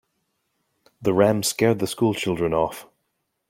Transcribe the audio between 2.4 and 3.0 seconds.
off.